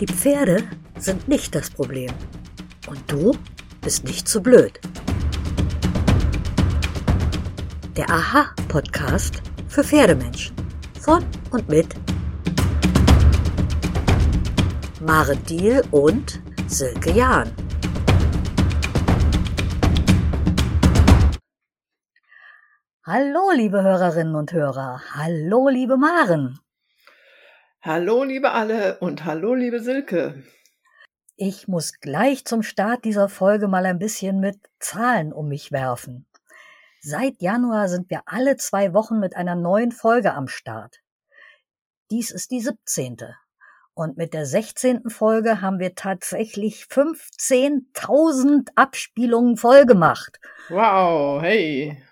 [0.00, 0.62] Die Pferde
[0.96, 2.12] sind nicht das Problem.
[2.86, 3.36] Und du
[3.80, 4.78] bist nicht zu blöd.
[7.96, 10.54] Der Aha-Podcast für Pferdemenschen.
[11.00, 11.88] Von und mit
[15.00, 17.50] Mare Diel und Silke Jahn.
[23.04, 25.00] Hallo, liebe Hörerinnen und Hörer.
[25.14, 26.60] Hallo, liebe Maren.
[27.80, 30.42] Hallo, liebe alle und hallo, liebe Silke.
[31.36, 36.26] Ich muss gleich zum Start dieser Folge mal ein bisschen mit Zahlen um mich werfen.
[37.00, 40.96] Seit Januar sind wir alle zwei Wochen mit einer neuen Folge am Start.
[42.10, 43.18] Dies ist die 17.
[43.94, 45.08] Und mit der 16.
[45.08, 50.40] Folge haben wir tatsächlich 15.000 Abspielungen voll gemacht.
[50.68, 52.02] Wow, hey.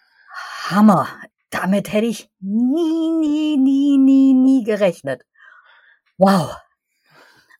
[0.69, 1.09] Hammer.
[1.51, 5.25] Damit hätte ich nie, nie, nie, nie, nie gerechnet.
[6.19, 6.57] Wow.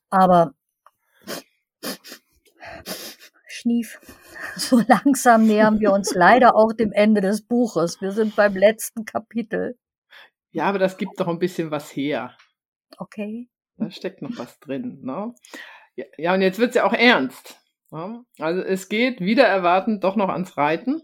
[0.09, 0.53] Aber
[3.57, 3.99] Schnief.
[4.55, 8.01] So langsam nähern wir uns leider auch dem Ende des Buches.
[8.01, 9.77] Wir sind beim letzten Kapitel.
[10.51, 12.35] Ja, aber das gibt doch ein bisschen was her.
[12.97, 13.49] Okay.
[13.77, 14.99] Da steckt noch was drin.
[15.03, 15.33] Ne?
[15.95, 17.59] Ja, ja, und jetzt wird's ja auch ernst.
[17.91, 18.23] Ne?
[18.39, 21.01] Also es geht wieder erwartend doch noch ans Reiten.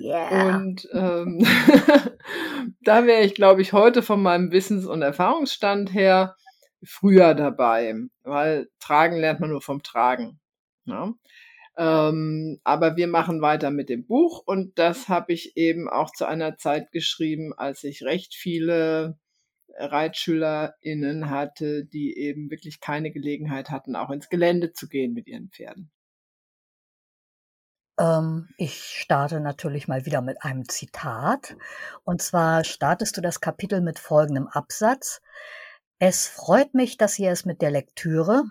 [0.00, 0.56] Yeah.
[0.56, 1.46] Und ähm,
[2.82, 6.36] da wäre ich, glaube ich, heute von meinem Wissens- und Erfahrungsstand her
[6.82, 10.40] früher dabei, weil Tragen lernt man nur vom Tragen.
[10.84, 11.12] Ja?
[11.76, 16.26] Ähm, aber wir machen weiter mit dem Buch und das habe ich eben auch zu
[16.26, 19.18] einer Zeit geschrieben, als ich recht viele
[19.78, 25.48] ReitschülerInnen hatte, die eben wirklich keine Gelegenheit hatten, auch ins Gelände zu gehen mit ihren
[25.50, 25.90] Pferden.
[27.98, 31.56] Ähm, ich starte natürlich mal wieder mit einem Zitat.
[32.04, 35.20] Und zwar startest du das Kapitel mit folgendem Absatz.
[36.02, 38.44] Es freut mich, dass ihr es mit der Lektüre,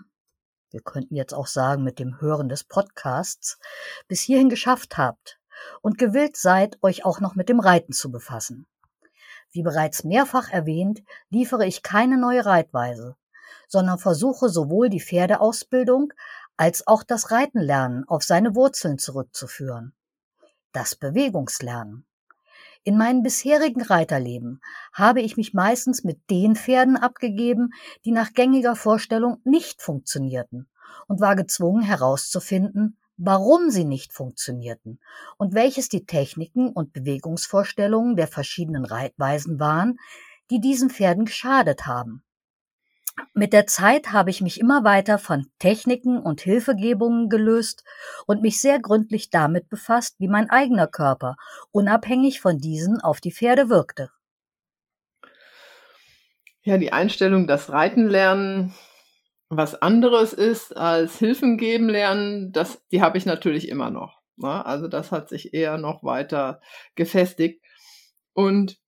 [0.70, 3.58] wir könnten jetzt auch sagen mit dem Hören des Podcasts,
[4.06, 5.40] bis hierhin geschafft habt
[5.80, 8.68] und gewillt seid, euch auch noch mit dem Reiten zu befassen.
[9.50, 13.16] Wie bereits mehrfach erwähnt, liefere ich keine neue Reitweise,
[13.66, 16.12] sondern versuche sowohl die Pferdeausbildung
[16.56, 19.92] als auch das Reitenlernen auf seine Wurzeln zurückzuführen.
[20.70, 22.06] Das Bewegungslernen.
[22.82, 24.62] In meinem bisherigen Reiterleben
[24.94, 27.70] habe ich mich meistens mit den Pferden abgegeben,
[28.06, 30.66] die nach gängiger Vorstellung nicht funktionierten
[31.06, 34.98] und war gezwungen herauszufinden, warum sie nicht funktionierten
[35.36, 39.98] und welches die Techniken und Bewegungsvorstellungen der verschiedenen Reitweisen waren,
[40.50, 42.24] die diesen Pferden geschadet haben.
[43.34, 47.84] Mit der Zeit habe ich mich immer weiter von Techniken und Hilfegebungen gelöst
[48.26, 51.36] und mich sehr gründlich damit befasst, wie mein eigener Körper
[51.72, 54.10] unabhängig von diesen auf die Pferde wirkte.
[56.62, 58.74] Ja, die Einstellung, dass Reiten lernen
[59.50, 64.20] was anderes ist als Hilfen geben lernen, das, die habe ich natürlich immer noch.
[64.36, 64.64] Ne?
[64.64, 66.60] Also das hat sich eher noch weiter
[66.94, 67.62] gefestigt.
[68.32, 68.78] Und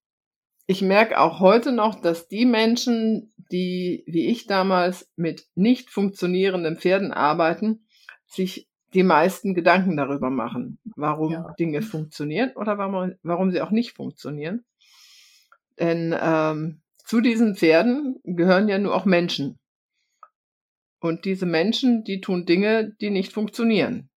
[0.65, 6.77] ich merke auch heute noch, dass die Menschen, die wie ich damals mit nicht funktionierenden
[6.77, 7.85] Pferden arbeiten,
[8.25, 11.53] sich die meisten Gedanken darüber machen, warum ja.
[11.59, 14.65] Dinge funktionieren oder warum, warum sie auch nicht funktionieren.
[15.79, 19.59] Denn ähm, zu diesen Pferden gehören ja nur auch Menschen.
[20.99, 24.09] Und diese Menschen, die tun Dinge, die nicht funktionieren.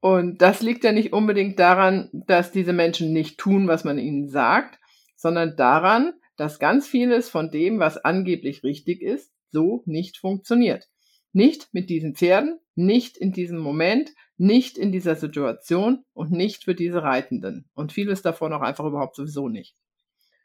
[0.00, 4.28] Und das liegt ja nicht unbedingt daran, dass diese Menschen nicht tun, was man ihnen
[4.28, 4.78] sagt,
[5.16, 10.88] sondern daran, dass ganz vieles von dem, was angeblich richtig ist, so nicht funktioniert.
[11.32, 16.74] Nicht mit diesen Pferden, nicht in diesem Moment, nicht in dieser Situation und nicht für
[16.74, 17.68] diese Reitenden.
[17.74, 19.76] Und vieles davon auch einfach überhaupt sowieso nicht.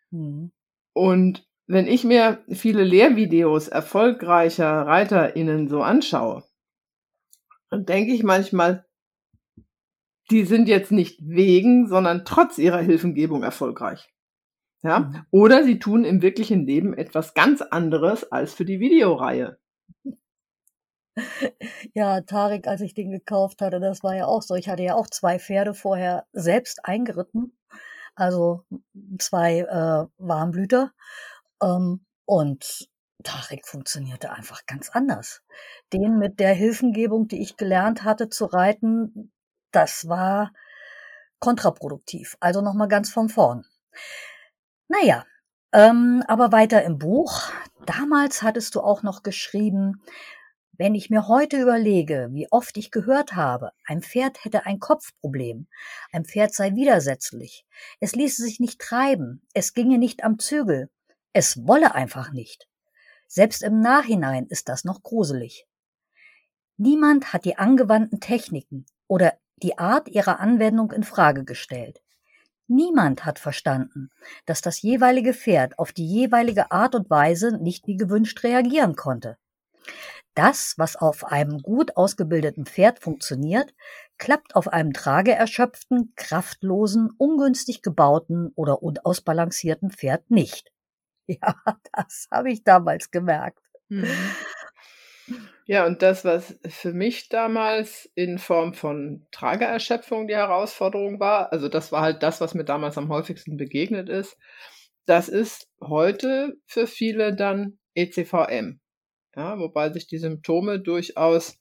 [0.09, 0.51] Mhm.
[0.93, 6.43] Und wenn ich mir viele Lehrvideos erfolgreicher ReiterInnen so anschaue,
[7.69, 8.85] dann denke ich manchmal,
[10.31, 14.12] die sind jetzt nicht wegen, sondern trotz ihrer Hilfengebung erfolgreich.
[14.83, 14.99] Ja?
[14.99, 15.25] Mhm.
[15.31, 19.57] Oder sie tun im wirklichen Leben etwas ganz anderes als für die Videoreihe.
[21.93, 24.55] Ja, Tarek, als ich den gekauft hatte, das war ja auch so.
[24.55, 27.55] Ich hatte ja auch zwei Pferde vorher selbst eingeritten.
[28.15, 28.63] Also
[29.19, 30.91] zwei äh, Warmblüter.
[31.61, 32.89] Ähm, und
[33.23, 35.43] Tarek funktionierte einfach ganz anders.
[35.91, 39.31] Den mit der Hilfengebung, die ich gelernt hatte zu reiten,
[39.71, 40.51] das war
[41.39, 42.37] kontraproduktiv.
[42.39, 43.65] Also nochmal ganz von vorn.
[44.93, 45.25] Naja,
[45.71, 47.49] ähm, aber weiter im Buch.
[47.87, 50.03] Damals hattest du auch noch geschrieben,
[50.73, 55.67] wenn ich mir heute überlege, wie oft ich gehört habe, ein Pferd hätte ein Kopfproblem,
[56.11, 57.65] ein Pferd sei widersetzlich,
[58.01, 60.91] es ließe sich nicht treiben, es ginge nicht am Zügel,
[61.31, 62.67] es wolle einfach nicht.
[63.27, 65.65] Selbst im Nachhinein ist das noch gruselig.
[66.77, 72.02] Niemand hat die angewandten Techniken oder die Art ihrer Anwendung in Frage gestellt.
[72.67, 74.09] Niemand hat verstanden,
[74.45, 79.37] dass das jeweilige Pferd auf die jeweilige Art und Weise nicht wie gewünscht reagieren konnte.
[80.35, 83.73] Das, was auf einem gut ausgebildeten Pferd funktioniert,
[84.17, 90.71] klappt auf einem trageerschöpften, kraftlosen, ungünstig gebauten oder unausbalancierten Pferd nicht.
[91.25, 91.55] Ja,
[91.93, 93.63] das habe ich damals gemerkt.
[93.87, 94.09] Mhm.
[95.65, 101.69] Ja, und das, was für mich damals in Form von Trageerschöpfung die Herausforderung war, also
[101.69, 104.37] das war halt das, was mir damals am häufigsten begegnet ist,
[105.05, 108.79] das ist heute für viele dann ECVM.
[109.35, 111.57] Ja, wobei sich die Symptome durchaus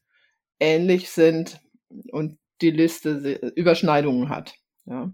[0.60, 1.60] ähnlich sind
[2.10, 4.54] und die Liste Überschneidungen hat.
[4.84, 5.12] Ja.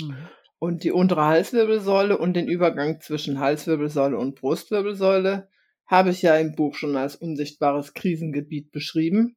[0.00, 0.16] Mhm.
[0.58, 5.48] Und die untere Halswirbelsäule und den Übergang zwischen Halswirbelsäule und Brustwirbelsäule
[5.90, 9.36] habe ich ja im Buch schon als unsichtbares Krisengebiet beschrieben.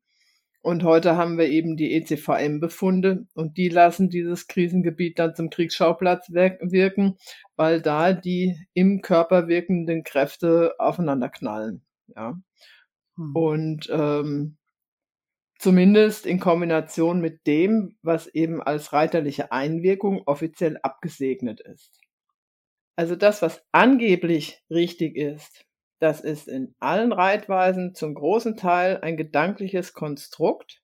[0.62, 6.30] Und heute haben wir eben die ECVM-Befunde und die lassen dieses Krisengebiet dann zum Kriegsschauplatz
[6.30, 7.18] wirken,
[7.58, 11.82] weil da die im Körper wirkenden Kräfte aufeinander knallen.
[12.16, 12.40] Ja.
[13.18, 13.36] Hm.
[13.36, 14.58] Und ähm,
[15.58, 22.00] zumindest in Kombination mit dem, was eben als reiterliche Einwirkung offiziell abgesegnet ist.
[22.96, 25.66] Also das, was angeblich richtig ist,
[26.04, 30.82] das ist in allen Reitweisen zum großen Teil ein gedankliches Konstrukt,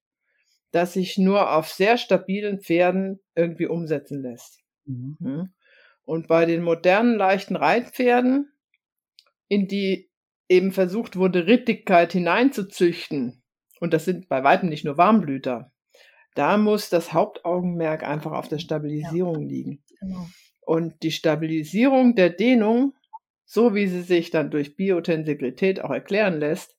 [0.72, 4.64] das sich nur auf sehr stabilen Pferden irgendwie umsetzen lässt.
[4.86, 5.18] Mhm.
[5.22, 5.50] Hm?
[6.06, 8.50] Und bei den modernen leichten Reitpferden,
[9.50, 10.10] in die
[10.48, 13.44] eben versucht wurde, Rittigkeit hineinzuzüchten,
[13.82, 15.74] und das sind bei weitem nicht nur Warmblüter,
[16.34, 19.48] da muss das Hauptaugenmerk einfach auf der Stabilisierung ja.
[19.50, 19.84] liegen.
[20.00, 20.28] Genau.
[20.62, 22.94] Und die Stabilisierung der Dehnung
[23.52, 26.78] so wie sie sich dann durch Biotensegrität auch erklären lässt,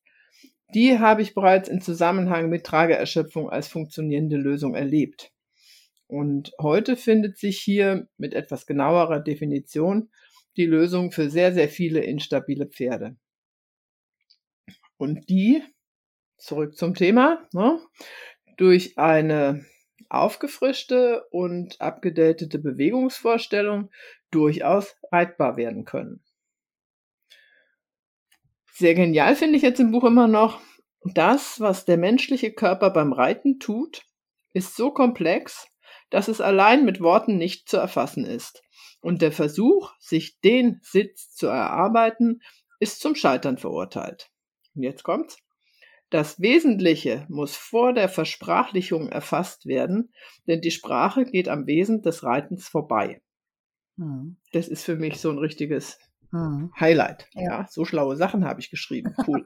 [0.72, 5.32] die habe ich bereits in Zusammenhang mit Trageerschöpfung als funktionierende Lösung erlebt.
[6.06, 10.10] Und heute findet sich hier mit etwas genauerer Definition
[10.56, 13.16] die Lösung für sehr, sehr viele instabile Pferde.
[14.96, 15.64] Und die,
[16.38, 17.80] zurück zum Thema, ne,
[18.58, 19.66] durch eine
[20.08, 23.90] aufgefrischte und abgedatete Bewegungsvorstellung
[24.30, 26.22] durchaus reitbar werden können.
[28.80, 30.58] Sehr genial finde ich jetzt im Buch immer noch,
[31.02, 34.06] das, was der menschliche Körper beim Reiten tut,
[34.54, 35.68] ist so komplex,
[36.08, 38.62] dass es allein mit Worten nicht zu erfassen ist.
[39.02, 42.40] Und der Versuch, sich den Sitz zu erarbeiten,
[42.78, 44.30] ist zum Scheitern verurteilt.
[44.74, 45.36] Und jetzt kommt's.
[46.08, 50.14] Das Wesentliche muss vor der Versprachlichung erfasst werden,
[50.46, 53.20] denn die Sprache geht am Wesen des Reitens vorbei.
[53.98, 54.38] Hm.
[54.52, 55.98] Das ist für mich so ein richtiges
[56.32, 56.72] Mhm.
[56.78, 57.28] Highlight.
[57.34, 57.42] Ja.
[57.42, 57.66] ja.
[57.68, 59.14] so schlaue Sachen habe ich geschrieben.
[59.26, 59.44] Cool.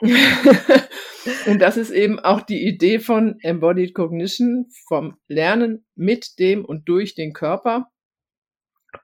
[1.46, 6.88] und das ist eben auch die Idee von Embodied Cognition, vom Lernen mit dem und
[6.88, 7.90] durch den Körper.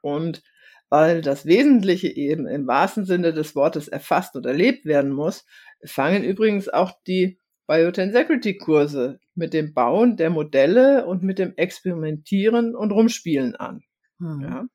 [0.03, 0.43] Und
[0.89, 5.47] weil das Wesentliche eben im wahrsten Sinne des Wortes erfasst und erlebt werden muss,
[5.85, 7.39] fangen übrigens auch die
[7.69, 13.83] Biotensecurity Kurse mit dem Bauen der Modelle und mit dem Experimentieren und Rumspielen an.
[14.19, 14.43] Mhm.
[14.43, 14.67] Ja.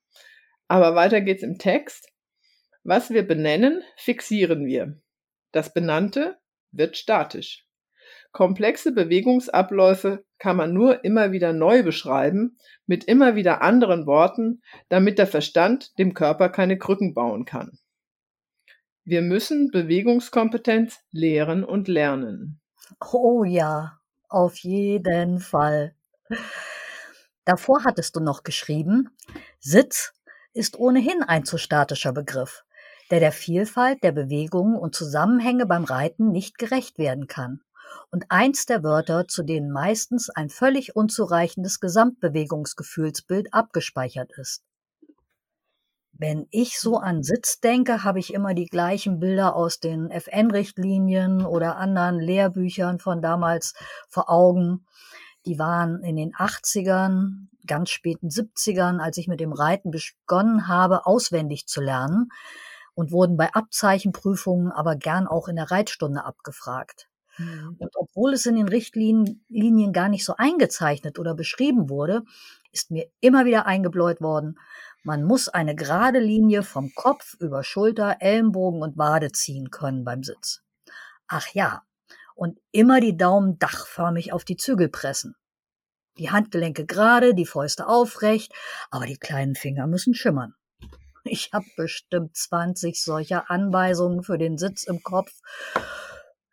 [0.69, 2.07] Aber weiter geht's im Text.
[2.87, 5.01] Was wir benennen, fixieren wir.
[5.51, 6.37] Das Benannte
[6.71, 7.65] wird statisch.
[8.31, 15.17] Komplexe Bewegungsabläufe kann man nur immer wieder neu beschreiben, mit immer wieder anderen Worten, damit
[15.17, 17.79] der Verstand dem Körper keine Krücken bauen kann.
[19.03, 22.61] Wir müssen Bewegungskompetenz lehren und lernen.
[23.11, 23.97] Oh ja,
[24.29, 25.95] auf jeden Fall.
[27.45, 29.09] Davor hattest du noch geschrieben,
[29.59, 30.13] Sitz
[30.53, 32.64] ist ohnehin ein zu statischer Begriff
[33.11, 37.61] der der Vielfalt der Bewegungen und Zusammenhänge beim Reiten nicht gerecht werden kann
[38.11, 44.63] und eins der Wörter, zu denen meistens ein völlig unzureichendes Gesamtbewegungsgefühlsbild abgespeichert ist.
[46.17, 51.45] Wenn ich so an Sitz denke, habe ich immer die gleichen Bilder aus den FN-Richtlinien
[51.45, 53.73] oder anderen Lehrbüchern von damals
[54.07, 54.85] vor Augen.
[55.45, 61.05] Die waren in den 80ern, ganz späten 70ern, als ich mit dem Reiten begonnen habe,
[61.05, 62.29] auswendig zu lernen
[62.95, 67.07] und wurden bei Abzeichenprüfungen aber gern auch in der Reitstunde abgefragt.
[67.37, 67.75] Mhm.
[67.77, 72.23] Und obwohl es in den Richtlinien gar nicht so eingezeichnet oder beschrieben wurde,
[72.71, 74.57] ist mir immer wieder eingebläut worden,
[75.03, 80.23] man muss eine gerade Linie vom Kopf über Schulter, Ellenbogen und Wade ziehen können beim
[80.23, 80.63] Sitz.
[81.27, 81.83] Ach ja,
[82.33, 85.35] und immer die Daumen dachförmig auf die Zügel pressen.
[86.17, 88.53] Die Handgelenke gerade, die Fäuste aufrecht,
[88.89, 90.55] aber die kleinen Finger müssen schimmern.
[91.25, 95.31] Ich habe bestimmt 20 solcher Anweisungen für den Sitz im Kopf.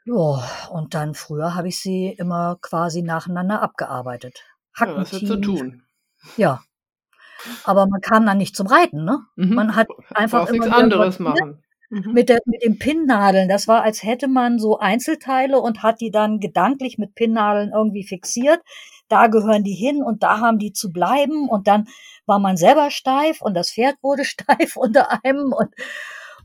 [0.05, 4.43] Ja, und dann früher habe ich sie immer quasi nacheinander abgearbeitet.
[4.79, 5.83] Ja, was wird zu tun?
[6.37, 6.63] Ja.
[7.65, 9.21] Aber man kam dann nicht zum Reiten, ne?
[9.37, 9.55] Mhm.
[9.55, 11.63] Man hat einfach immer nichts anderes sortiert machen.
[11.93, 12.13] Mhm.
[12.15, 13.51] mit, der, mit den Pinnnadeln.
[13.51, 18.03] Das war, als hätte man so Einzelteile und hat die dann gedanklich mit Pinnnadeln irgendwie
[18.03, 18.61] fixiert.
[19.13, 21.47] Da gehören die hin und da haben die zu bleiben.
[21.51, 21.87] Und dann
[22.25, 25.53] war man selber steif und das Pferd wurde steif unter einem.
[25.53, 25.75] Und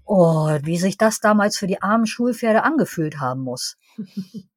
[0.03, 3.77] oh, wie sich das damals für die armen Schulpferde angefühlt haben muss.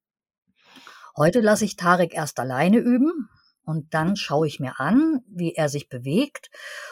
[1.15, 3.29] Heute lasse ich Tarek erst alleine üben
[3.63, 6.49] und dann schaue ich mir an, wie er sich bewegt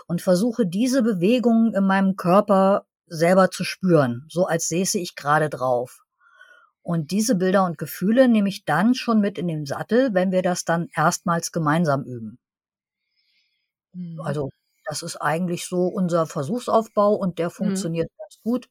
[0.07, 5.49] und versuche diese Bewegungen in meinem Körper selber zu spüren, so als säße ich gerade
[5.49, 6.05] drauf.
[6.89, 10.41] Und diese Bilder und Gefühle nehme ich dann schon mit in den Sattel, wenn wir
[10.41, 12.39] das dann erstmals gemeinsam üben.
[13.93, 14.19] Mhm.
[14.21, 14.49] Also
[14.85, 17.53] das ist eigentlich so unser Versuchsaufbau und der Mhm.
[17.53, 18.69] funktioniert ganz gut.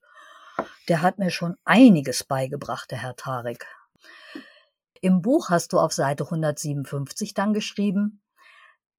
[0.88, 3.64] Der hat mir schon einiges beigebracht, der Herr Tarek.
[5.00, 8.20] Im Buch hast du auf Seite 157 dann geschrieben,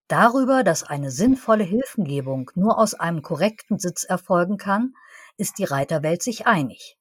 [0.08, 4.94] darüber, dass eine sinnvolle Hilfengebung nur aus einem korrekten Sitz erfolgen kann,
[5.36, 6.99] ist die Reiterwelt sich einig.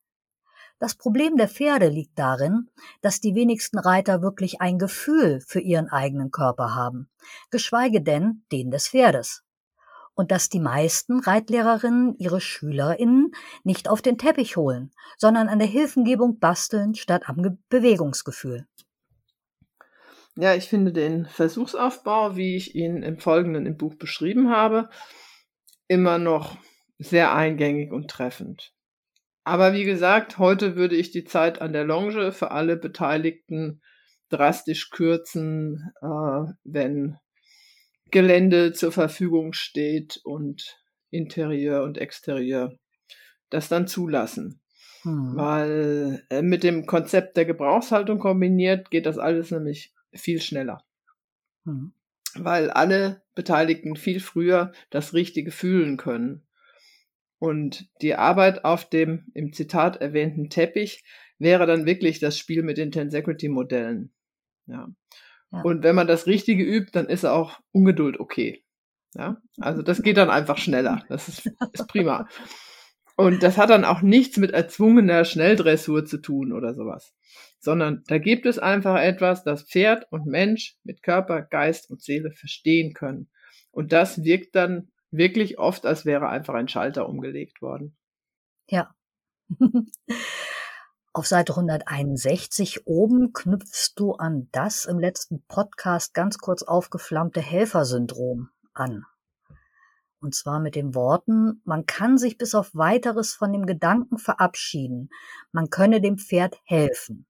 [0.78, 2.70] Das Problem der Pferde liegt darin,
[3.00, 7.08] dass die wenigsten Reiter wirklich ein Gefühl für ihren eigenen Körper haben,
[7.50, 9.42] geschweige denn den des Pferdes.
[10.14, 13.32] Und dass die meisten Reitlehrerinnen ihre SchülerInnen
[13.64, 18.66] nicht auf den Teppich holen, sondern an der Hilfengebung basteln statt am Ge Bewegungsgefühl.
[20.36, 24.88] Ja, ich finde den Versuchsaufbau, wie ich ihn im Folgenden im Buch beschrieben habe,
[25.88, 26.56] immer noch
[26.98, 28.72] sehr eingängig und treffend.
[29.48, 33.80] Aber wie gesagt, heute würde ich die Zeit an der Longe für alle Beteiligten
[34.28, 37.16] drastisch kürzen, äh, wenn
[38.10, 40.78] Gelände zur Verfügung steht und
[41.08, 42.74] Interieur und Exterieur
[43.48, 44.60] das dann zulassen.
[45.04, 45.32] Hm.
[45.34, 50.84] Weil äh, mit dem Konzept der Gebrauchshaltung kombiniert geht das alles nämlich viel schneller.
[51.64, 51.94] Hm.
[52.34, 56.42] Weil alle Beteiligten viel früher das Richtige fühlen können.
[57.38, 61.04] Und die Arbeit auf dem im Zitat erwähnten Teppich
[61.38, 64.12] wäre dann wirklich das Spiel mit den Tensegrity-Modellen.
[64.66, 64.88] Ja.
[65.52, 65.62] Ja.
[65.62, 68.64] Und wenn man das Richtige übt, dann ist auch Ungeduld okay.
[69.14, 69.40] Ja.
[69.58, 71.04] Also das geht dann einfach schneller.
[71.08, 72.28] Das ist, ist prima.
[73.16, 77.14] Und das hat dann auch nichts mit erzwungener Schnelldressur zu tun oder sowas.
[77.58, 82.30] Sondern da gibt es einfach etwas, das Pferd und Mensch mit Körper, Geist und Seele
[82.30, 83.28] verstehen können.
[83.70, 87.96] Und das wirkt dann wirklich oft, als wäre einfach ein Schalter umgelegt worden.
[88.68, 88.94] Ja.
[91.12, 98.50] Auf Seite 161 oben knüpfst du an das im letzten Podcast ganz kurz aufgeflammte Helfersyndrom
[98.72, 99.04] an.
[100.20, 105.10] Und zwar mit den Worten, man kann sich bis auf weiteres von dem Gedanken verabschieden,
[105.52, 107.26] man könne dem Pferd helfen.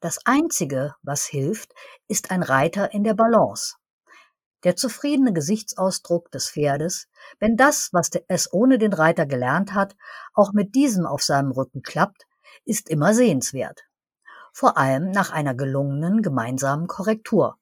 [0.00, 1.72] Das Einzige, was hilft,
[2.08, 3.76] ist ein Reiter in der Balance.
[4.64, 9.96] Der zufriedene Gesichtsausdruck des Pferdes, wenn das, was es ohne den Reiter gelernt hat,
[10.34, 12.26] auch mit diesem auf seinem Rücken klappt,
[12.64, 13.84] ist immer sehenswert.
[14.52, 17.56] Vor allem nach einer gelungenen gemeinsamen Korrektur.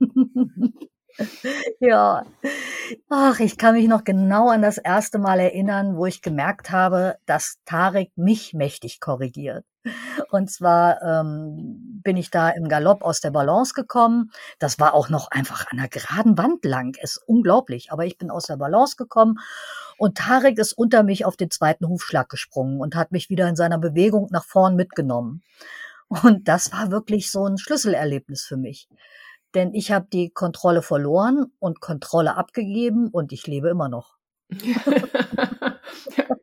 [1.80, 2.26] ja.
[3.08, 7.16] Ach, ich kann mich noch genau an das erste Mal erinnern, wo ich gemerkt habe,
[7.26, 9.64] dass Tarek mich mächtig korrigiert.
[10.30, 14.30] Und zwar ähm, bin ich da im Galopp aus der Balance gekommen.
[14.58, 16.96] Das war auch noch einfach an einer geraden Wand lang.
[17.00, 17.92] Es ist unglaublich.
[17.92, 19.38] Aber ich bin aus der Balance gekommen
[19.96, 23.56] und Tarek ist unter mich auf den zweiten Hufschlag gesprungen und hat mich wieder in
[23.56, 25.42] seiner Bewegung nach vorn mitgenommen.
[26.08, 28.88] Und das war wirklich so ein Schlüsselerlebnis für mich.
[29.54, 34.16] Denn ich habe die Kontrolle verloren und Kontrolle abgegeben und ich lebe immer noch.
[34.50, 34.80] ja,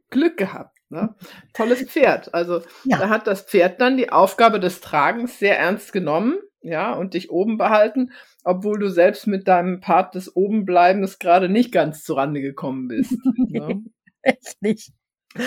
[0.09, 0.77] Glück gehabt.
[0.89, 1.15] Ne?
[1.53, 2.33] Tolles Pferd.
[2.33, 2.97] Also Ja.
[2.97, 7.29] da hat das Pferd dann die Aufgabe des Tragens sehr ernst genommen, ja, und dich
[7.29, 8.11] oben behalten,
[8.43, 13.11] obwohl du selbst mit deinem Part des Obenbleibens gerade nicht ganz zurande gekommen bist.
[13.49, 13.83] ne?
[14.21, 14.91] Echt nicht.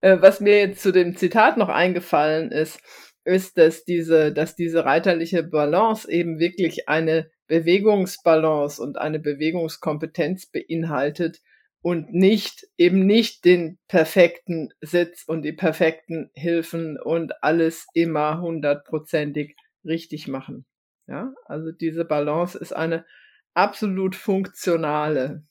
[0.00, 2.80] Äh, Was mir jetzt zu dem Zitat noch eingefallen ist,
[3.28, 11.40] ist, dass diese, dass diese reiterliche Balance eben wirklich eine Bewegungsbalance und eine Bewegungskompetenz beinhaltet
[11.82, 19.56] und nicht, eben nicht den perfekten Sitz und die perfekten Hilfen und alles immer hundertprozentig
[19.84, 20.66] richtig machen.
[21.06, 23.06] Ja, also diese Balance ist eine
[23.54, 25.44] absolut funktionale.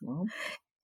[0.00, 0.24] Ja.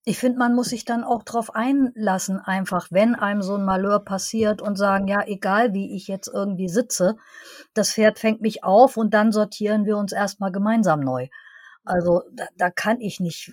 [0.04, 4.00] Ich finde, man muss sich dann auch drauf einlassen, einfach, wenn einem so ein Malheur
[4.00, 7.16] passiert und sagen, ja, egal wie ich jetzt irgendwie sitze,
[7.72, 11.28] das Pferd fängt mich auf und dann sortieren wir uns erstmal gemeinsam neu.
[11.84, 13.52] Also da, da kann ich nicht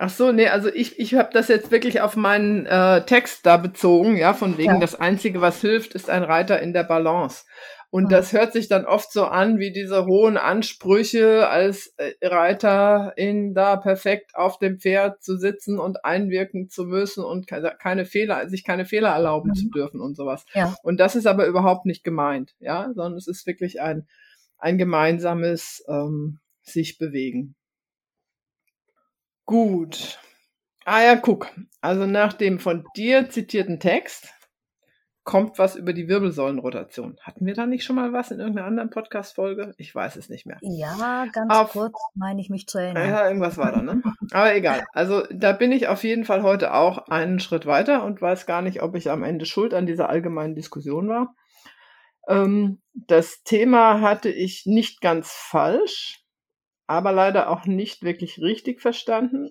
[0.00, 3.56] Ach so, nee, also ich, ich habe das jetzt wirklich auf meinen äh, Text da
[3.56, 4.78] bezogen, ja, von wegen Ja.
[4.78, 7.44] das Einzige, was hilft, ist ein Reiter in der Balance.
[7.90, 8.08] Und Mhm.
[8.10, 13.54] das hört sich dann oft so an wie diese hohen Ansprüche als äh, Reiter in
[13.54, 18.46] da perfekt auf dem Pferd zu sitzen und einwirken zu müssen und keine, keine Fehler,
[18.48, 19.54] sich keine Fehler erlauben Mhm.
[19.54, 20.44] zu dürfen und sowas.
[20.52, 20.76] Ja.
[20.82, 24.06] Und das ist aber überhaupt nicht gemeint, ja, sondern es ist wirklich ein,
[24.58, 27.54] ein gemeinsames ähm, sich bewegen.
[29.46, 30.18] Gut.
[30.84, 31.48] Ah ja, guck.
[31.80, 34.34] Also nach dem von dir zitierten Text
[35.28, 37.18] kommt was über die Wirbelsäulenrotation.
[37.20, 39.74] Hatten wir da nicht schon mal was in irgendeiner anderen Podcast-Folge?
[39.76, 40.56] Ich weiß es nicht mehr.
[40.62, 43.10] Ja, ganz Auf- kurz meine ich mich zu erinnern.
[43.10, 44.02] Ja, irgendwas war da, ne?
[44.32, 44.86] Aber egal.
[44.94, 48.62] Also da bin ich auf jeden Fall heute auch einen Schritt weiter und weiß gar
[48.62, 51.34] nicht, ob ich am Ende schuld an dieser allgemeinen Diskussion war.
[52.26, 56.24] Ähm, das Thema hatte ich nicht ganz falsch,
[56.86, 59.50] aber leider auch nicht wirklich richtig verstanden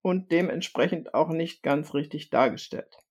[0.00, 3.03] und dementsprechend auch nicht ganz richtig dargestellt.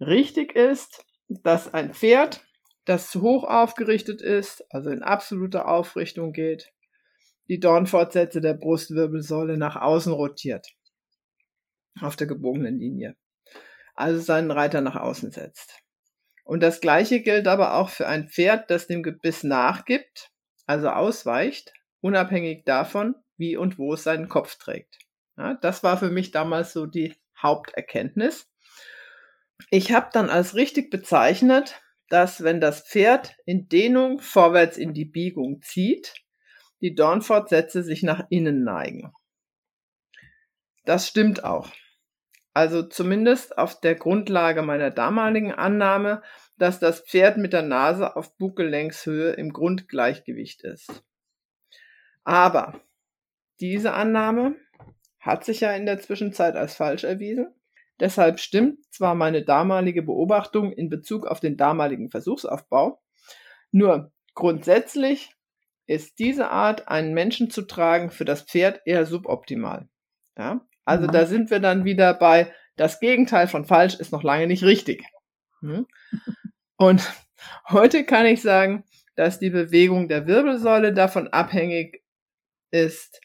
[0.00, 2.44] Richtig ist, dass ein Pferd,
[2.84, 6.72] das zu hoch aufgerichtet ist, also in absoluter Aufrichtung geht,
[7.48, 10.74] die Dornfortsätze der Brustwirbelsäule nach außen rotiert.
[12.00, 13.16] Auf der gebogenen Linie.
[13.94, 15.80] Also seinen Reiter nach außen setzt.
[16.44, 20.30] Und das gleiche gilt aber auch für ein Pferd, das dem Gebiss nachgibt,
[20.66, 24.98] also ausweicht, unabhängig davon, wie und wo es seinen Kopf trägt.
[25.36, 28.50] Ja, das war für mich damals so die Haupterkenntnis.
[29.70, 35.04] Ich habe dann als richtig bezeichnet, dass wenn das Pferd in Dehnung vorwärts in die
[35.04, 36.14] Biegung zieht,
[36.80, 39.12] die Dornfortsätze sich nach innen neigen.
[40.84, 41.70] Das stimmt auch.
[42.52, 46.22] Also zumindest auf der Grundlage meiner damaligen Annahme,
[46.56, 51.02] dass das Pferd mit der Nase auf Buggelängshöhe im Grundgleichgewicht ist.
[52.22, 52.80] Aber
[53.60, 54.56] diese Annahme
[55.18, 57.52] hat sich ja in der Zwischenzeit als falsch erwiesen.
[58.00, 63.00] Deshalb stimmt zwar meine damalige Beobachtung in Bezug auf den damaligen Versuchsaufbau,
[63.70, 65.30] nur grundsätzlich
[65.86, 69.88] ist diese Art, einen Menschen zu tragen, für das Pferd eher suboptimal.
[70.36, 70.66] Ja?
[70.84, 71.12] Also Mhm.
[71.12, 75.04] da sind wir dann wieder bei, das Gegenteil von falsch ist noch lange nicht richtig.
[75.60, 75.86] Hm?
[76.76, 77.12] Und
[77.68, 82.02] heute kann ich sagen, dass die Bewegung der Wirbelsäule davon abhängig
[82.70, 83.20] ist,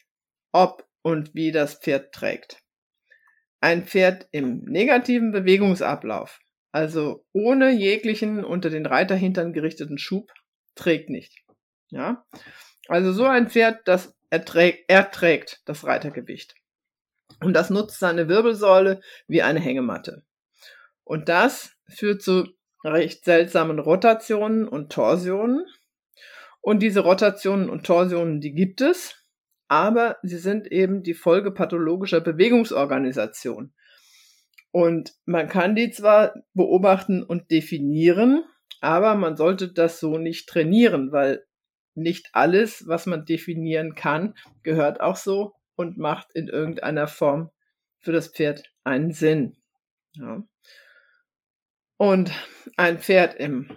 [0.52, 2.62] ob und wie das Pferd trägt.
[3.60, 6.40] Ein Pferd im negativen Bewegungsablauf,
[6.72, 10.32] also ohne jeglichen unter den Reiterhintern gerichteten Schub,
[10.74, 11.44] trägt nicht.
[11.90, 12.24] Ja?
[12.88, 16.54] Also so ein Pferd, das erträgt, erträgt das Reitergewicht.
[17.42, 20.24] Und das nutzt seine Wirbelsäule wie eine Hängematte.
[21.04, 22.48] Und das führt zu
[22.84, 25.66] recht seltsamen Rotationen und Torsionen.
[26.60, 29.19] Und diese Rotationen und Torsionen, die gibt es,
[29.70, 33.72] aber sie sind eben die Folge pathologischer Bewegungsorganisation.
[34.72, 38.42] Und man kann die zwar beobachten und definieren,
[38.80, 41.46] aber man sollte das so nicht trainieren, weil
[41.94, 47.50] nicht alles, was man definieren kann, gehört auch so und macht in irgendeiner Form
[48.00, 49.56] für das Pferd einen Sinn.
[50.14, 50.42] Ja.
[51.96, 52.32] Und
[52.76, 53.70] ein Pferd im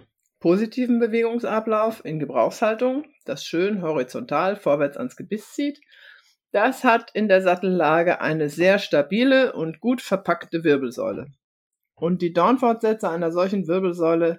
[0.44, 5.80] positiven Bewegungsablauf in Gebrauchshaltung, das schön horizontal vorwärts ans Gebiss zieht,
[6.52, 11.28] das hat in der Sattellage eine sehr stabile und gut verpackte Wirbelsäule.
[11.94, 14.38] Und die Dornfortsätze einer solchen Wirbelsäule,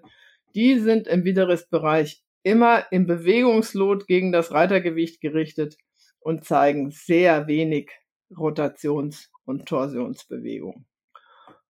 [0.53, 5.75] die sind im Widerristbereich immer im Bewegungslot gegen das Reitergewicht gerichtet
[6.19, 7.89] und zeigen sehr wenig
[8.29, 10.85] Rotations- und Torsionsbewegung.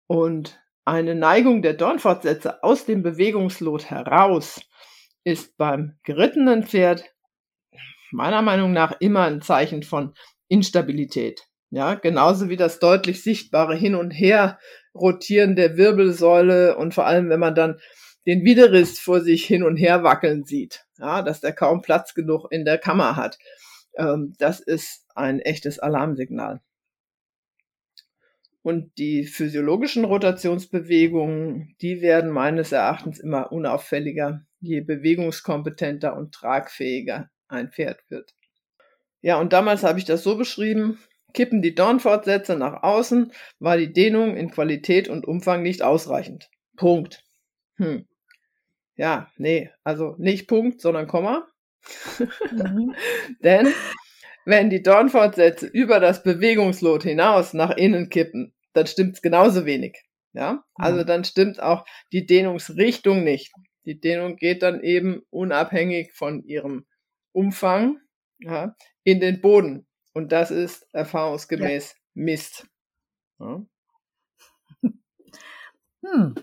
[0.08, 4.60] Und eine Neigung der Dornfortsätze aus dem Bewegungslot heraus
[5.24, 7.04] ist beim gerittenen Pferd
[8.12, 10.14] meiner Meinung nach immer ein Zeichen von
[10.48, 11.42] Instabilität.
[11.70, 14.58] Ja, genauso wie das deutlich sichtbare Hin und Her
[14.94, 17.80] rotieren der Wirbelsäule und vor allem, wenn man dann
[18.26, 22.46] den Widerrist vor sich hin und her wackeln sieht, ja, dass der kaum Platz genug
[22.50, 23.38] in der Kammer hat.
[23.96, 26.60] Ähm, das ist ein echtes Alarmsignal.
[28.66, 37.70] Und die physiologischen Rotationsbewegungen, die werden meines Erachtens immer unauffälliger, je bewegungskompetenter und tragfähiger ein
[37.70, 38.34] Pferd wird.
[39.20, 40.98] Ja, und damals habe ich das so beschrieben,
[41.32, 46.50] kippen die Dornfortsätze nach außen, war die Dehnung in Qualität und Umfang nicht ausreichend.
[46.76, 47.22] Punkt.
[47.76, 48.08] Hm.
[48.96, 51.46] Ja, nee, also nicht Punkt, sondern Komma.
[52.50, 52.96] Mhm.
[53.44, 53.72] Denn
[54.44, 60.02] wenn die Dornfortsätze über das Bewegungslot hinaus nach innen kippen, dann stimmt's genauso wenig.
[60.32, 63.52] Ja, also dann stimmt auch die Dehnungsrichtung nicht.
[63.86, 66.86] Die Dehnung geht dann eben unabhängig von ihrem
[67.32, 67.98] Umfang
[68.38, 69.86] ja, in den Boden.
[70.12, 71.96] Und das ist erfahrungsgemäß ja.
[72.14, 72.66] Mist.
[73.38, 73.64] Ja.
[76.04, 76.34] Hm.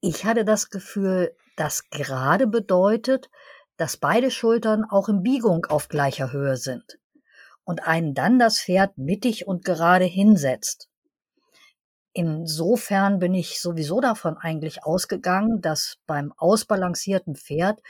[0.00, 3.30] Ich hatte das Gefühl, dass gerade bedeutet,
[3.76, 6.98] dass beide Schultern auch in Biegung auf gleicher Höhe sind
[7.64, 10.89] und einen dann das Pferd mittig und gerade hinsetzt.
[12.12, 17.80] Insofern bin ich sowieso davon eigentlich ausgegangen, dass beim ausbalancierten Pferd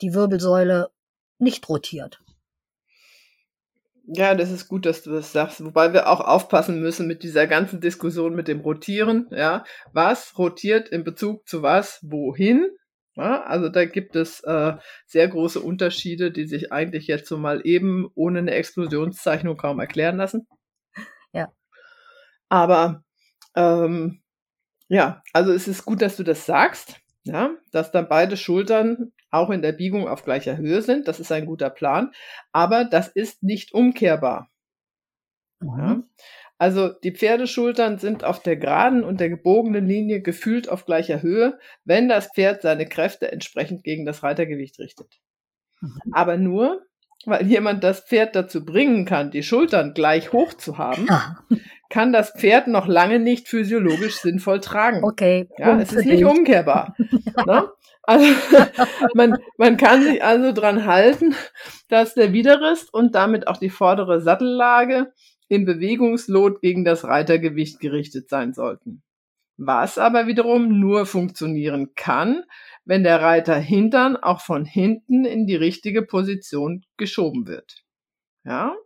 [0.00, 0.90] die Wirbelsäule
[1.38, 2.20] nicht rotiert.
[4.10, 5.62] Ja, das ist gut, dass du das sagst.
[5.62, 9.28] Wobei wir auch aufpassen müssen mit dieser ganzen Diskussion mit dem Rotieren.
[9.30, 12.70] Ja, was rotiert in Bezug zu was, wohin?
[13.16, 17.60] Ja, also da gibt es äh, sehr große Unterschiede, die sich eigentlich jetzt so mal
[17.64, 20.46] eben ohne eine Explosionszeichnung kaum erklären lassen.
[21.32, 21.52] Ja.
[22.48, 23.02] Aber
[23.56, 24.20] ähm,
[24.88, 29.50] ja, also es ist gut, dass du das sagst, ja, dass dann beide Schultern auch
[29.50, 31.08] in der Biegung auf gleicher Höhe sind.
[31.08, 32.12] Das ist ein guter Plan.
[32.52, 34.50] Aber das ist nicht umkehrbar.
[35.60, 35.78] Mhm.
[35.78, 36.02] Ja?
[36.58, 41.58] Also die Pferdeschultern sind auf der geraden und der gebogenen Linie gefühlt auf gleicher Höhe,
[41.84, 45.20] wenn das Pferd seine Kräfte entsprechend gegen das Reitergewicht richtet.
[45.80, 46.00] Mhm.
[46.12, 46.82] Aber nur,
[47.28, 51.38] weil jemand das Pferd dazu bringen kann, die Schultern gleich hoch zu haben, ja.
[51.90, 55.04] kann das Pferd noch lange nicht physiologisch sinnvoll tragen.
[55.04, 55.48] Okay.
[55.58, 56.94] Ja, es ist nicht umkehrbar.
[57.46, 57.68] ne?
[58.02, 58.26] Also
[59.14, 61.34] man, man kann sich also dran halten,
[61.88, 65.12] dass der Widerrist und damit auch die vordere Sattellage
[65.48, 69.02] im Bewegungslot gegen das Reitergewicht gerichtet sein sollten.
[69.58, 72.44] Was aber wiederum nur funktionieren kann,
[72.84, 77.84] wenn der Reiter Hintern auch von hinten in die richtige Position geschoben wird.
[78.44, 78.76] Ja?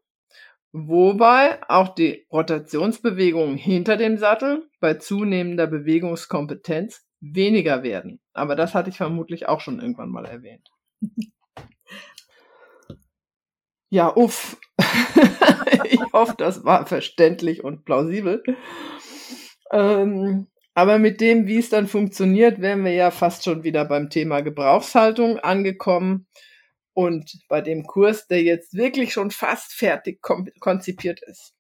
[0.72, 8.20] Wobei auch die Rotationsbewegungen hinter dem Sattel bei zunehmender Bewegungskompetenz weniger werden.
[8.32, 10.68] Aber das hatte ich vermutlich auch schon irgendwann mal erwähnt.
[13.94, 14.58] Ja, uff.
[15.84, 18.42] ich hoffe, das war verständlich und plausibel.
[19.70, 24.08] Ähm, aber mit dem, wie es dann funktioniert, wären wir ja fast schon wieder beim
[24.08, 26.26] Thema Gebrauchshaltung angekommen.
[26.94, 31.54] Und bei dem Kurs, der jetzt wirklich schon fast fertig konzipiert ist.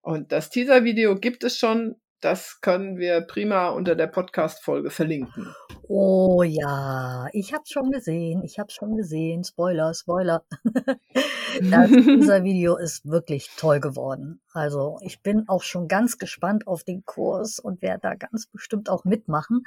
[0.00, 5.54] Und das Teaser-Video gibt es schon das können wir prima unter der Podcast-Folge verlinken.
[5.88, 9.44] Oh ja, ich habe schon gesehen, ich habe schon gesehen.
[9.44, 10.44] Spoiler, Spoiler.
[11.60, 14.40] dieser Video ist wirklich toll geworden.
[14.52, 18.88] Also ich bin auch schon ganz gespannt auf den Kurs und werde da ganz bestimmt
[18.88, 19.64] auch mitmachen.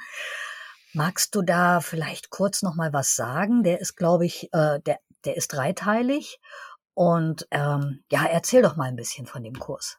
[0.92, 3.62] Magst du da vielleicht kurz noch mal was sagen?
[3.62, 6.40] Der ist, glaube ich, äh, der, der ist dreiteilig.
[6.94, 9.98] Und ähm, ja, erzähl doch mal ein bisschen von dem Kurs.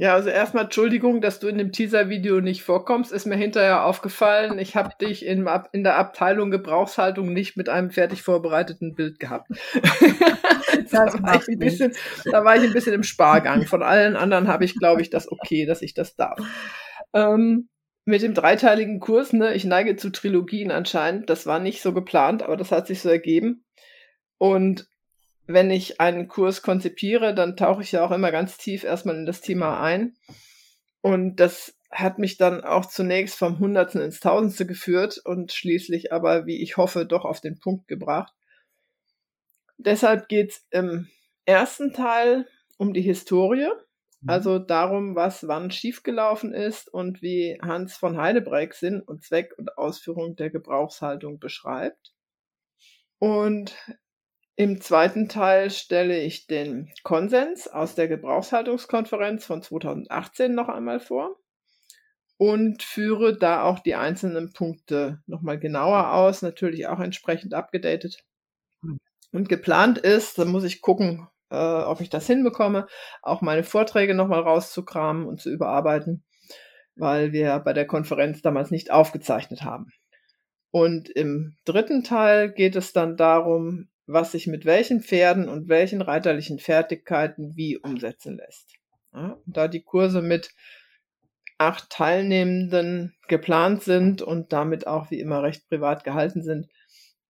[0.00, 4.60] Ja, also erstmal Entschuldigung, dass du in dem Teaser-Video nicht vorkommst, ist mir hinterher aufgefallen.
[4.60, 9.50] Ich habe dich in, in, der Abteilung Gebrauchshaltung nicht mit einem fertig vorbereiteten Bild gehabt.
[10.92, 11.92] da, war ich ein bisschen,
[12.30, 13.66] da war ich ein bisschen im Spargang.
[13.66, 16.38] Von allen anderen habe ich, glaube ich, das okay, dass ich das darf.
[17.12, 17.68] Ähm,
[18.04, 21.28] mit dem dreiteiligen Kurs, ne, ich neige zu Trilogien anscheinend.
[21.28, 23.64] Das war nicht so geplant, aber das hat sich so ergeben.
[24.38, 24.88] Und
[25.48, 29.24] wenn ich einen Kurs konzipiere, dann tauche ich ja auch immer ganz tief erstmal in
[29.26, 30.14] das Thema ein.
[31.00, 36.44] Und das hat mich dann auch zunächst vom Hundertsten ins Tausendste geführt und schließlich aber,
[36.44, 38.34] wie ich hoffe, doch auf den Punkt gebracht.
[39.78, 41.08] Deshalb geht's im
[41.46, 43.70] ersten Teil um die Historie,
[44.20, 44.28] mhm.
[44.28, 49.78] also darum, was wann schiefgelaufen ist und wie Hans von Heidebreck Sinn und Zweck und
[49.78, 52.12] Ausführung der Gebrauchshaltung beschreibt.
[53.18, 53.74] Und
[54.58, 61.36] im zweiten Teil stelle ich den Konsens aus der Gebrauchshaltungskonferenz von 2018 noch einmal vor
[62.38, 68.24] und führe da auch die einzelnen Punkte nochmal genauer aus, natürlich auch entsprechend abgedatet.
[69.30, 72.88] Und geplant ist, da muss ich gucken, äh, ob ich das hinbekomme,
[73.22, 76.24] auch meine Vorträge nochmal rauszukramen und zu überarbeiten,
[76.96, 79.92] weil wir bei der Konferenz damals nicht aufgezeichnet haben.
[80.72, 86.02] Und im dritten Teil geht es dann darum, was sich mit welchen Pferden und welchen
[86.02, 88.74] reiterlichen Fertigkeiten wie umsetzen lässt.
[89.12, 90.50] Ja, da die Kurse mit
[91.58, 96.68] acht Teilnehmenden geplant sind und damit auch wie immer recht privat gehalten sind,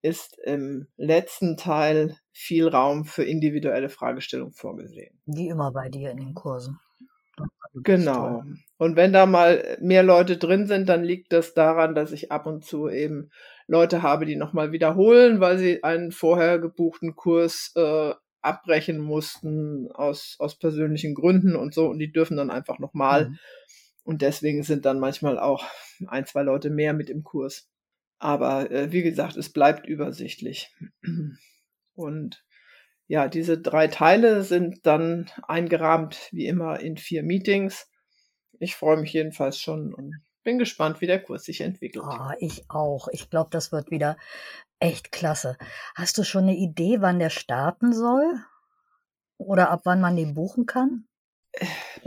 [0.02, 5.20] ist im letzten Teil viel Raum für individuelle Fragestellungen vorgesehen.
[5.26, 6.80] Wie immer bei dir in den Kursen.
[7.84, 8.44] Genau.
[8.78, 12.46] Und wenn da mal mehr Leute drin sind, dann liegt das daran, dass ich ab
[12.46, 13.32] und zu eben
[13.68, 20.38] Leute habe, die nochmal wiederholen, weil sie einen vorher gebuchten Kurs äh, abbrechen mussten aus,
[20.40, 21.88] aus persönlichen Gründen und so.
[21.88, 23.30] Und die dürfen dann einfach nochmal.
[23.30, 23.40] Mhm.
[24.04, 25.66] Und deswegen sind dann manchmal auch
[26.08, 27.70] ein, zwei Leute mehr mit im Kurs.
[28.20, 30.74] Aber äh, wie gesagt, es bleibt übersichtlich.
[31.94, 32.44] Und
[33.08, 37.90] ja, diese drei Teile sind dann eingerahmt, wie immer, in vier Meetings.
[38.60, 40.16] Ich freue mich jedenfalls schon und
[40.48, 42.06] bin gespannt, wie der Kurs sich entwickelt.
[42.08, 43.10] Oh, ich auch.
[43.10, 44.16] Ich glaube, das wird wieder
[44.80, 45.58] echt klasse.
[45.94, 48.40] Hast du schon eine Idee, wann der starten soll?
[49.38, 51.06] Oder ab wann man den buchen kann?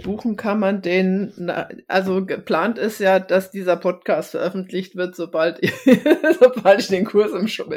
[0.02, 1.50] Buchen kann man den,
[1.88, 5.72] also geplant ist ja, dass dieser Podcast veröffentlicht wird, sobald, ich,
[6.40, 7.72] sobald ich den Kurs im Shop,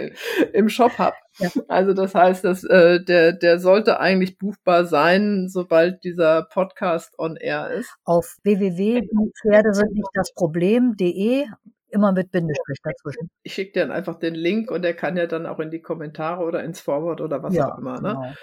[0.53, 1.15] im Shop habe.
[1.39, 1.49] Ja.
[1.67, 7.35] Also das heißt, dass, äh, der, der sollte eigentlich buchbar sein, sobald dieser Podcast on
[7.35, 7.93] air ist.
[8.05, 11.45] Auf www.pferde sind nicht das Problem.de
[11.89, 13.29] immer mit Bindestrich dazwischen.
[13.43, 15.81] Ich schicke dir dann einfach den Link und der kann ja dann auch in die
[15.81, 18.01] Kommentare oder ins Forward oder was ja, auch immer.
[18.01, 18.09] Ne?
[18.09, 18.33] Genau.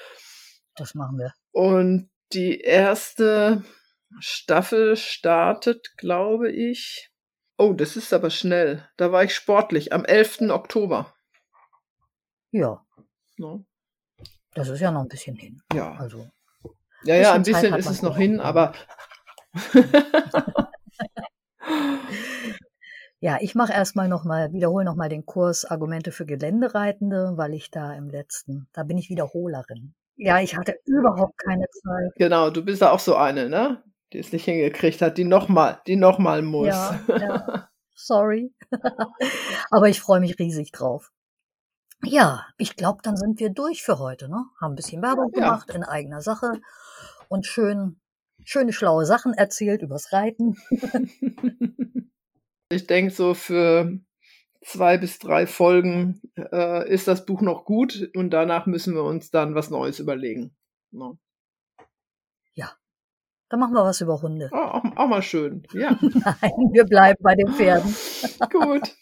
[0.76, 1.32] Das machen wir.
[1.52, 3.64] Und die erste
[4.18, 7.10] Staffel startet, glaube ich.
[7.58, 8.88] Oh, das ist aber schnell.
[8.96, 10.50] Da war ich sportlich am 11.
[10.50, 11.14] Oktober.
[12.50, 12.84] Ja.
[13.36, 13.64] No.
[14.54, 15.62] Das ist ja noch ein bisschen hin.
[15.72, 15.94] Ja.
[15.94, 16.28] Also.
[17.04, 18.72] Ja, ja, ein bisschen ist es noch hin, aber.
[23.20, 27.94] ja, ich mache erstmal nochmal, wiederhole nochmal den Kurs Argumente für Geländereitende, weil ich da
[27.94, 29.94] im letzten, da bin ich Wiederholerin.
[30.22, 32.12] Ja, ich hatte überhaupt keine Zeit.
[32.16, 33.82] Genau, du bist ja auch so eine, ne?
[34.12, 36.66] Die es nicht hingekriegt hat, die nochmal, die nochmal muss.
[36.66, 37.68] Ja, ja.
[37.94, 38.52] Sorry.
[39.70, 41.10] Aber ich freue mich riesig drauf.
[42.04, 44.44] Ja, ich glaube, dann sind wir durch für heute, ne?
[44.60, 45.76] Haben ein bisschen Werbung gemacht ja.
[45.76, 46.52] in eigener Sache
[47.28, 47.98] und schön,
[48.44, 50.56] schöne, schlaue Sachen erzählt übers Reiten.
[52.70, 53.98] ich denke, so für
[54.62, 59.30] zwei bis drei Folgen äh, ist das Buch noch gut und danach müssen wir uns
[59.30, 60.54] dann was Neues überlegen.
[60.90, 61.18] No.
[62.54, 62.72] Ja,
[63.48, 64.50] dann machen wir was über Hunde.
[64.52, 65.90] Oh, auch, auch, mal schön, ja.
[66.00, 67.94] Nein, wir bleiben bei den Pferden.
[68.50, 68.96] gut.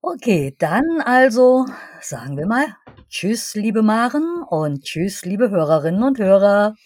[0.00, 1.66] Okay, dann also
[2.00, 2.66] sagen wir mal
[3.08, 6.76] Tschüss, liebe Maren und Tschüss, liebe Hörerinnen und Hörer.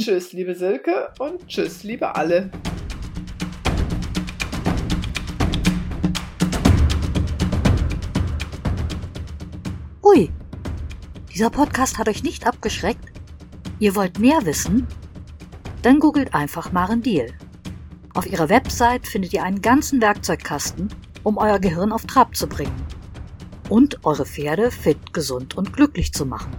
[0.00, 2.50] tschüss, liebe Silke und Tschüss, liebe alle.
[10.08, 10.30] Ui,
[11.34, 13.12] dieser Podcast hat euch nicht abgeschreckt?
[13.80, 14.86] Ihr wollt mehr wissen?
[15.82, 17.34] Dann googelt einfach Maren Deal.
[18.14, 20.90] Auf ihrer Website findet ihr einen ganzen Werkzeugkasten,
[21.24, 22.86] um euer Gehirn auf Trab zu bringen
[23.68, 26.52] und eure Pferde fit, gesund und glücklich zu machen.